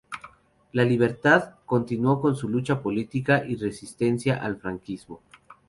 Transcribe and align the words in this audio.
En 0.73 0.89
libertad, 0.89 1.57
continuó 1.63 2.19
con 2.21 2.35
su 2.35 2.49
lucha 2.49 2.81
política 2.81 3.45
y 3.45 3.55
de 3.55 3.67
resistencia 3.67 4.43
al 4.43 4.57
franquismo. 4.57 5.21